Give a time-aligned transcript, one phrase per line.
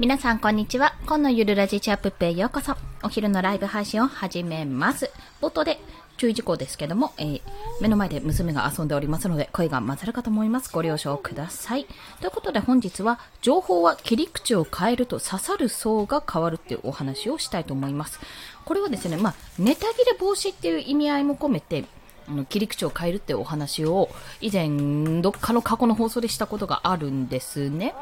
[0.00, 0.96] 皆さん、こんにちは。
[1.06, 2.74] 今のゆるラジチャップペへようこそ。
[3.04, 5.08] お昼のライブ配信を始めます。
[5.40, 5.78] 冒頭で
[6.16, 7.40] 注意事項ですけども、えー
[7.80, 10.68] 目の前で娘が遊んでおりますので、声が混ざるかと思います。
[10.72, 11.86] ご了承ください。
[12.18, 18.18] ということで本日は、情報は切り口を変えると刺さる層が変わるっていうお話をしたいと思います。
[18.64, 21.84] これはですね、まあ、ネタ切れ防止っていう意味合いも込めて、
[22.28, 24.08] あの切り口を変えるっていうお話を
[24.40, 27.94] 以前どっかの過去の放送でしたことがあるんですね。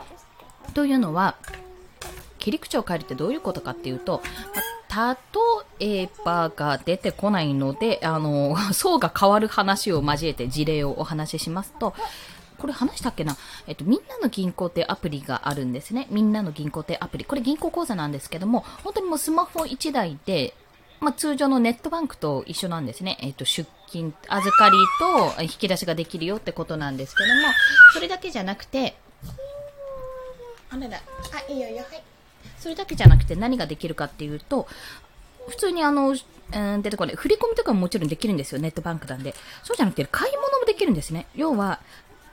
[0.73, 1.37] というのは、
[2.43, 4.21] 切り口を変えるってどういうことかっていうと、
[4.91, 5.17] ま
[5.79, 11.95] 例えばが出てこないので、あの、 層が変わる話を交えて事例をお話ししますと、
[12.59, 13.37] これ話したっけな？
[13.69, 16.09] えっと、みんなの銀行ってアプリがあるんですね。
[16.11, 17.25] みんなの銀行ってアプリ。
[17.25, 20.55] これ銀行口座なんですけども、本当にもうスマホ1台で、
[21.01, 23.19] まあ、通常のネットバンクと一緒なんですね。
[23.21, 27.43] えっと、出金、預かりと引き出しができるよってことなんですけども、
[27.95, 28.97] それだけじゃなくて、
[30.71, 32.12] あらら、あ、いいよいいよ、はい。
[32.63, 34.69] それだけじゃなくて何ができるかっていうと、
[35.49, 37.17] 普通にあの、うん、出てこない。
[37.17, 38.61] 振り込みとかももちろんできるんですよ。
[38.61, 39.35] ネットバンクなんで。
[39.65, 41.27] そうじゃなくて、買い物もできるんですね。
[41.35, 41.81] 要は、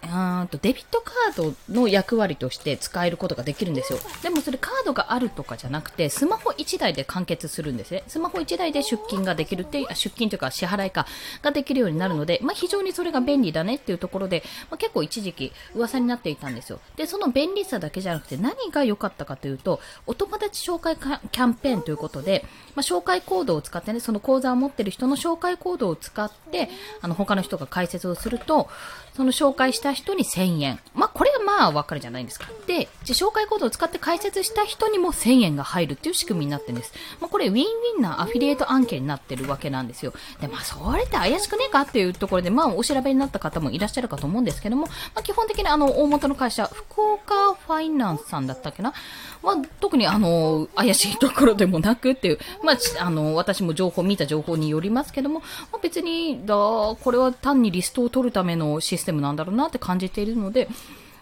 [0.03, 3.99] うーんとデビットカードの役割として使えることができるんですよ。
[4.23, 8.03] でもそれカードがあるとかじゃなくて、スマホ1台で完結するんですね。
[8.07, 11.05] スマホ1台で出金ができるって、出金というか支払いか
[11.41, 16.79] ができるようになるので、まあ非常にそれが便利だねっていうところで、まあ、結構一時期噂になっていたんですよ。
[16.95, 26.69] で、その便利さだけじゃなくて何が良かったかというと、お友達紹介キャンペーンということで、まあ、紹介コードを使ってね、その口座を持ってる人の紹介コードを使って、
[27.01, 28.69] あの他の人が解説をすると、
[29.15, 30.79] その紹介した人に1000円。
[30.93, 32.47] まあ、これはまあわかるじゃないですか。
[32.67, 36.93] で、じゃ紹介コードを使って解説した人にも1000円が入るっていう仕組みになってるんです。
[37.19, 40.13] まあ、これウィンウィンなアフィリエイト案件になってるわけなんですよ。
[40.41, 48.93] で、まあ、それって怪しくねえかっていうところで、まあ、お調べになった方もいらっしゃるかと思うんですけども、まあ、基本的にあの、大元の会社、福岡ファイナンスさんだったっけな
[49.41, 60.67] まあ、特にあの、怪しいところでもなくっていう、まあ、あの、私も情報、見た情報によりますけども、まあ、別に、だ、これは単にリストを取るためのシステムなんだろうなって感じているので、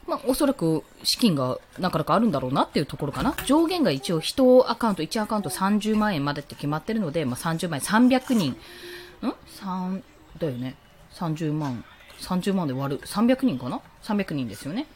[0.07, 3.35] まあ、おそらく資金がなかなかあるんだろうなっていうところかな。
[3.45, 8.55] 上限が一応1アカウント、1アカウント30万円までって決まってるので、まあ、30万円、300人、ん
[9.59, 10.01] ?3、
[10.39, 10.75] だよね。
[11.13, 11.83] 30万、
[12.21, 13.01] 30万で割る。
[13.01, 14.87] 300人かな ?300 人ですよね。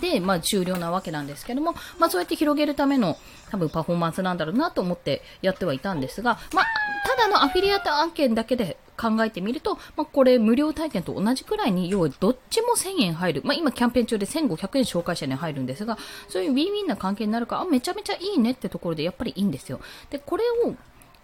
[0.00, 3.16] で、まあ、終了なわけなんですけども、まあ、そうやって広げるための、
[3.50, 6.66] 多分パフォーマンスなんだろうなと思ってやってはいたんですが、まあ、
[7.06, 13.42] ただのアフィリエイト案件だけで考えてみると、まあ、これ無料体験と同じくらいに、要はどっちも1000円入る。
[13.44, 19.80] まあ、今キャンペーン中で1500円紹介者に入るんですが、そういうウィンウィンな関係になるから、あ、めちゃめちゃいいねってところでやっぱりいいんですよ。
[20.10, 20.74] で、これを、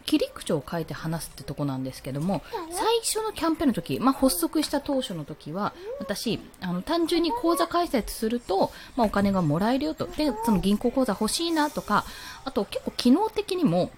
[0.06, 10.06] 切り口を変えて話すってとこなんですけども、最初のキャンペーンの時、まあ、発足した当初の時は、私、あの、単純に口座開設すると、まあ、お金がもらえるよと。
[10.06, 12.04] で、その銀行口座欲しいなとか、
[12.44, 13.90] あと結構機能的にも、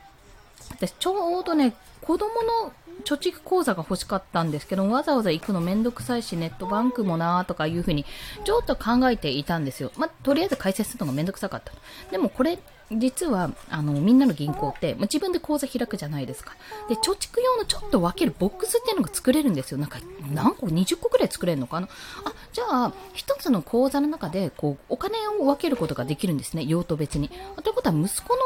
[0.70, 2.72] 私ちょうどね、子供の
[3.04, 8.04] 貯蓄口座が欲しかったんですけど、わざわざ行くのめんどくさいし、ネットバンクもなーとかいうふうに、
[8.44, 9.90] ちょっと考えていたんですよ。
[9.96, 11.72] まあ、とりあえず開設するのがめんどくさかった。
[12.10, 12.58] でもこれ、
[12.90, 16.54] 実は、あの、みんなの銀行って、まあ、自分で口座開くじゃないですか。
[16.88, 19.78] で、貯蓄用のちょっと分けるボックスっていうのが作れるんですよ。
[19.78, 19.98] なんか、
[20.30, 21.88] 何個 ?20 個くらい作れるのかな？
[22.24, 26.64] あ、じゃあ、一つの口座の中で、こう、お金を分けることができるんですね。
[26.66, 27.30] 用途別に。
[27.62, 28.40] ということは、息子の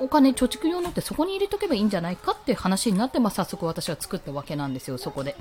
[0.00, 5.36] お金、貯蓄用のってそこに入れとけばいいんじゃないかっていう話になって、まあ、早速私は作ったわけなんですよ、そこで。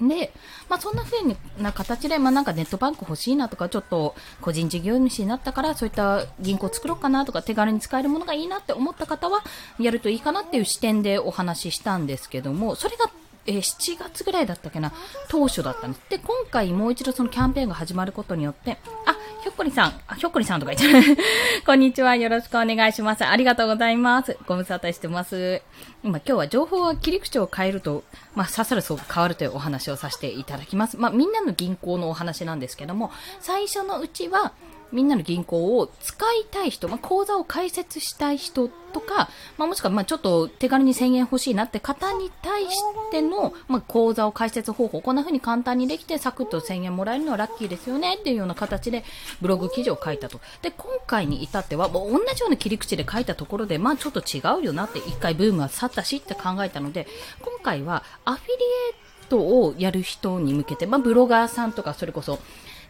[0.00, 0.32] で、
[0.68, 1.18] まあ、そんな風
[1.58, 9.44] な形で、まあ、なんかネットバンク欲しいなとか、ちょっと個人事業主になったから、そういった銀行作ろうかなとか、手軽に使えるものがいいなって思った方は、
[9.78, 13.10] やるといいかなっていう視点でお話ししたんですけども、それが
[13.46, 14.92] えー7月ぐらいだったっけな、
[15.28, 16.02] 当初だったんです。
[16.08, 21.16] で、今回もう一度そのキャンペーンが始まることによって、あ、ひょっこりさん、あ、ひょっこりさんとか言っちゃう。
[21.66, 23.24] こんにちは、よろしくお願いします。
[23.24, 24.38] ありがとうございます。
[24.46, 25.62] ご無沙汰してます。
[26.04, 28.04] 今、今日は情報は切り口を変えると、
[28.36, 30.96] まあ、刺さる層が変わるというお話をさせていただきます。
[30.96, 33.10] まあ、みんなの銀行のお話なんですけども、
[33.40, 34.52] 最初のうちは、
[34.92, 42.76] みんなの銀行を使いたい人、まあ、口座を開設したい人とか、まあ、もしくは、まあ、ちょっと手軽に1000円欲しいなって方に対し
[43.10, 49.04] ての、まあ、口座を開設方法、こんな風に簡単にできて、サクッと1000円もらえるのはラッキーですよねっていうような形で、
[49.40, 50.40] ブログ記事を書いたと。
[50.60, 57.06] で、今回に至っては、もう同じような切り口で書いたところで、まあ、ちょっと違うよなって、一回ブームは去ったしって考えたので、
[57.40, 62.38] 今回は、アフィリエイトをやる人に向けて、まあ、ブロガーさんとか、それこそ、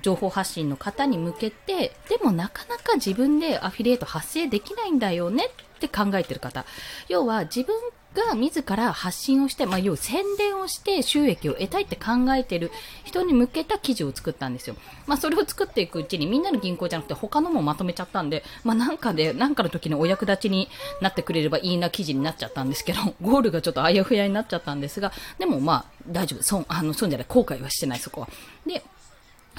[0.03, 6.65] 情報発信の方に向けて、でもなかなか自分でアフィリエイト発生できないんだよねって考えてる方。
[7.09, 7.75] 要は自分
[8.15, 12.71] が自ら発信をして、まあ、要は宣伝をして収益を得たいって考えてる
[13.05, 14.77] 人に向けた記事を作ったんですよ。
[15.07, 20.69] まあ、それを作っていくうちにみんなの銀行じゃなくて他のもまとめちゃったんで、まあ、なんかで、なんかの時のお役立ちに
[21.01, 26.43] なってくれればいいな記事になっちゃったんですけど、 ゴールがちょっとあやふやになっちゃったんですが、でもまあ、大丈夫。
[26.43, 28.29] 損、あの、損じゃない、後悔はしてない、そこは。
[28.67, 28.83] で、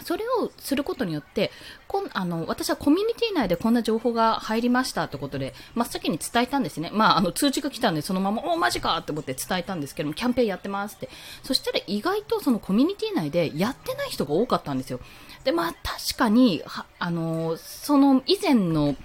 [0.03, 1.51] それをすることによって、
[1.87, 6.89] こんあの私はコミュニティ内でこんな情報が入りましたってことで、真っ先に伝えたんですね。
[6.93, 11.09] まあ、あの通知が来たんで、そのまま、おマジかって思って伝えたんですけども、キャンペーンやってますって。
[11.43, 14.99] そしたら意外とそのコミュニティ内でやってない人が多かったんですよ。
[15.43, 16.63] で、まあ確かに、
[16.99, 18.95] あの、その以前の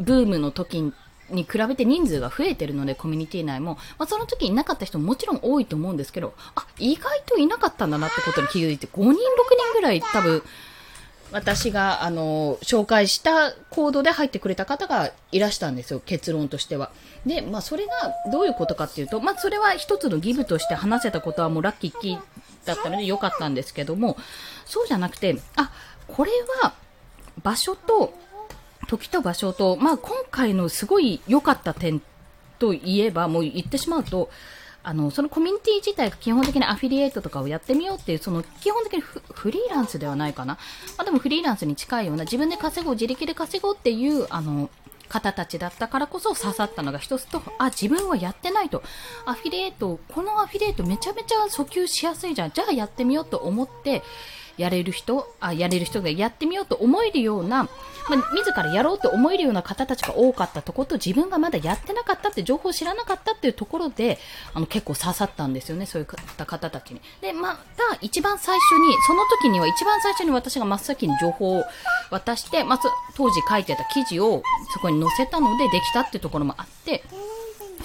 [0.00, 0.92] ブームの時
[1.30, 9.18] に比べて人数が増えてるので、コミュニティ内も、まあ、その時いなかった人ももちろん多いと思うんですけど、あ、意外といなかったんだなってことに気づいて、5人、6人
[9.74, 10.42] ぐらい多分、
[11.32, 16.90] 私が、あの、紹介したコードで入ってくれた方がいらしたんですよ、結論としては。
[17.24, 17.92] で、まあ、それが
[18.32, 22.20] どういうことかっていうと、まあ、それは一つのギブとして話せたことはもうラッキーキー
[22.64, 24.16] だったので良かったんですけども、
[24.66, 25.70] そうじゃなくて、あ、
[26.08, 26.32] これ
[26.62, 26.72] は
[27.42, 28.12] 場所と
[28.90, 32.02] 時と場所と、まあ、今回のすごい良かった点
[32.58, 34.30] といえば、もう言ってしまうと、
[34.82, 40.54] あの、そのコミュニティ自体が基本的にアフィリエイトとかをやってみようっていう、その基本的にフリーランスではないかな。
[40.98, 44.68] まあ、でもフリーランスに近いような自分で稼ごう、自力で稼ごうっていう、あの、
[45.08, 48.82] 方たちだったからこそ刺さったのが一つと、あ、自分はやってないと。
[49.24, 52.50] アフィリエイト、このアフィリエイトめちゃめちゃ訴求しやすいじゃん。
[52.50, 54.02] じゃあやってみようと思って、
[54.60, 57.68] やれる人、あ、やれる人がやってみようと思えるような、
[58.10, 64.18] まあ、自らやろうと思えるような方たちが多かったところと自分がまだやってなかったって情報を知らなかったっていうところで
[64.52, 67.00] あの結構刺さったんですよね、そういった方たちに。
[67.20, 71.64] で、また一番最初に、その時には一番最初に私が真っ先に情報を
[72.10, 74.42] 渡して、まず当時書いてた記事を
[74.72, 77.04] そこに載せたのでできたっていうところもあって、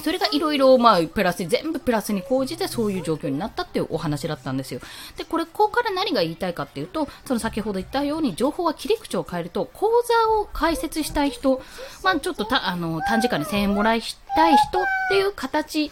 [0.06, 4.80] それがいろいろ、まあ、プラス、全部プラスに講じてそういう状況になったっていうお話だったんですよ。
[5.18, 11.60] で、これ、ここから何が言いたいかっていうと、その先ほど言ったように情報は切り口を変えると、講座を開設したい人、
[12.04, 14.02] まあ、ちょっとた、あの、短時間で1000円もらい
[14.36, 15.90] たい人っていう形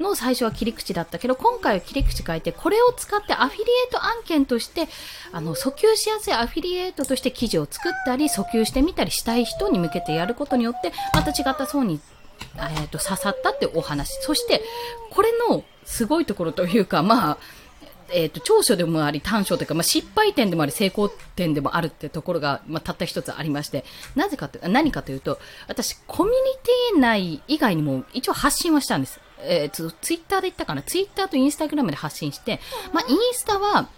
[0.00, 4.88] の最初は切り口だったけど、今回は切り口変えて、これを使ってアフィリエイト案件として、
[5.30, 12.00] あの、訴求しやすいアフィリエイトとして記事を作ったり、訴求してみたりしたい人に向けてやることによって、また違った層に
[12.56, 14.12] え、ー、と、刺さったってお話。
[14.20, 14.62] そして、
[15.10, 17.38] これのすごいところというか、まあ、
[18.14, 23.84] えっ、ー、と、長所でもあり短所というか、まあ、失敗点でもあり成功点でもあるってところが、まあ、たった一つありまして、
[24.14, 29.20] なぜかと、何かというと、私、コミュニティ内以外にも一応発信はしたんです。
[29.44, 30.82] えー、ツイッターで言ったかな？
[30.82, 32.60] ツイッターとインスタグラムで発信して、
[32.92, 33.88] まあ、インスタは、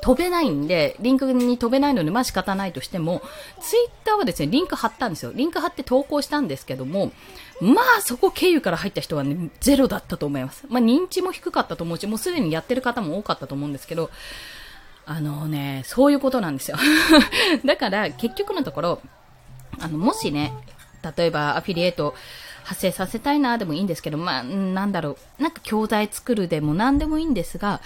[0.00, 3.20] 飛べないんで、リンクに飛べないので、まあ仕方ないとしても、
[3.60, 5.32] ツイッターはですね、リンク貼ったんですよ。
[5.34, 7.12] リンク貼って投稿したんですけども、
[7.60, 10.66] まあそこ経由から入った人はね、ゼロだったと思います。
[10.68, 14.10] まあ認知も低かったと思うし、もうすでにやってる方も多かったと思うんですけど、
[15.06, 16.78] あのね、そういうことなんですよ。
[17.64, 19.00] だから結局のところ、
[19.78, 20.52] あの、もしね、
[21.16, 22.14] 例えばアフィリエイト
[22.64, 27.80] 発生させたいなでもいいんですけど、まあ、なんだろう、なんか教材作るでも何でもいいんですが、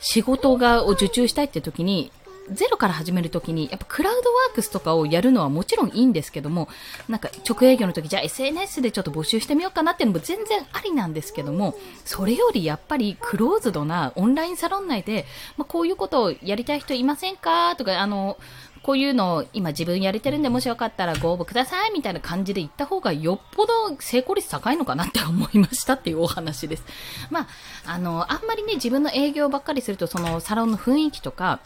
[0.00, 2.12] 仕事がを受注したいって時に、
[2.52, 6.68] ゼロから始めるときに、やっぱクラウドワークスとかをやるのはもちろんいいんですけども、
[7.08, 11.74] なんか直営業の時、じゃあ SNS でちょっと募集してみようかなっていうのも全然ありなんですけども、
[12.04, 18.38] それよりやっぱりクローズドなオンラインサロン内で、まあ、こういうことをやりたい人いませんかとか、あの、
[18.82, 26.84] こういうのを今自分やれてるんで、もしよかったらご応募くださいみたいな感じで言った方がよっぽど成功率高いのかなって思いましたっていうお話です。
[27.30, 27.46] まあ、
[27.86, 31.60] あの、あんまりね、自分の営業ばっかりすると、そのサロンの雰囲気とか、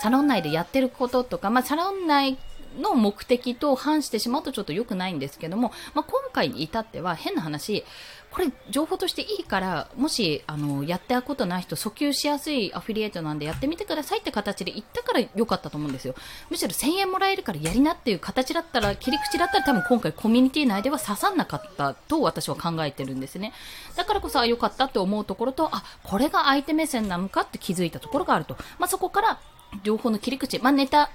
[0.00, 2.38] サロン内でやってることとか、まあ、サロン内
[2.80, 7.84] の目的と反してしまうとちょっと良くないんですけども、まあ、今回に至っては変な話、
[8.30, 16.14] これ情報としていいから、もし、あの、やってたことない人、訴求しやすいアフィリエイトなんでやってみてくださいって形で言ったから良かったと思うんですよ。
[16.48, 23.52] むしろ1000円もらえるからやりなっていう形だったら、切り口だったら多分今回コミュニティ内では刺さんなかったと私は考えてるんですね。
[23.96, 28.56] だからこそ、あ良かったって思うところと、あ、これが相手目線なのかって気づいたところがあると。
[28.78, 29.40] まあ、そこから
[29.82, 31.10] 両方の切り口、まあ、ネタ。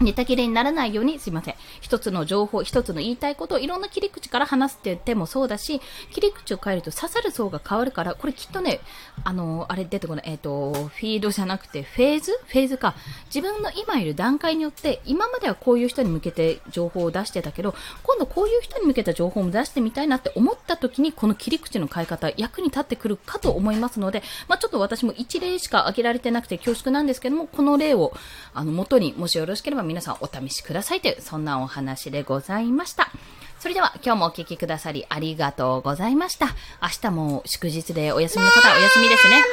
[0.00, 1.54] ネタ切れにならないように、すいません。
[1.80, 5.80] 一つの情報、一つの言いたいことをいろんな切り口から話すって言ってもそうだし、
[6.12, 8.80] 切り口を変えると刺さる層が変わるから、これきっとね、
[9.24, 12.32] あの、あれ出てこない、えっ、ー、と、フィードじゃなくて、フェーズ？
[12.46, 12.94] フェーズか。
[13.26, 28.12] 自分の今いる段階によって、今まではこういう人に向けて情報を出してたけど、今度こういう人に向けた情報も出してみたいなって思った時に、この切り口の変え方、役に立ってくるかと思いますので、まあ、ちょっと私も一例しか挙げられてなくて恐縮なんですけども、この例を、
[28.54, 33.10] あの、元に、もしよろしければ皆さんお試しくださいという、そんなお話でございました。
[33.58, 36.46] それでは今日もお聞きくださりありがとうございました。
[36.80, 39.34] 明日も祝日でお休みの方はお休みですね。
[39.34, 39.44] はい。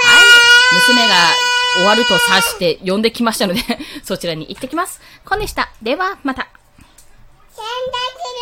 [0.74, 1.16] 娘が
[1.78, 3.62] 終わると察して呼んできましたので、
[4.04, 5.02] そちらに行ってきます。
[5.26, 5.72] コンでした。
[5.82, 6.55] では、また。